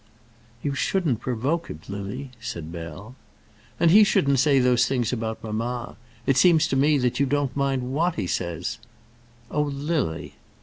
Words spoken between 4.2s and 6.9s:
say those things about mamma. It seems to